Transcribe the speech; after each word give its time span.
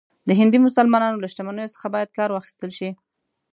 د 0.27 0.29
هندي 0.39 0.57
مسلمانانو 0.67 1.21
له 1.23 1.27
شتمنیو 1.31 1.73
څخه 1.75 1.87
باید 1.93 2.09
کار 2.17 2.29
واخیستل 2.31 2.69
شي. 2.77 2.89